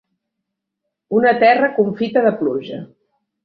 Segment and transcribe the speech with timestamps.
[1.19, 2.85] Una terra confita de pluja.